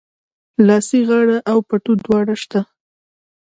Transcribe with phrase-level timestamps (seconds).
[0.67, 2.59] لاسي غاړه او پټو دواړه سته